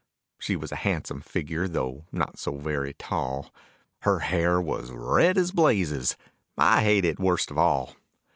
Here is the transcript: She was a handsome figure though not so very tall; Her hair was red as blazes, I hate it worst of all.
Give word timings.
She 0.39 0.55
was 0.55 0.71
a 0.71 0.77
handsome 0.81 1.21
figure 1.21 1.67
though 1.67 2.05
not 2.11 2.39
so 2.39 2.55
very 2.57 2.95
tall; 2.95 3.53
Her 3.99 4.17
hair 4.17 4.59
was 4.59 4.89
red 4.91 5.37
as 5.37 5.51
blazes, 5.51 6.17
I 6.57 6.81
hate 6.81 7.05
it 7.05 7.19
worst 7.19 7.51
of 7.51 7.59
all. 7.59 7.95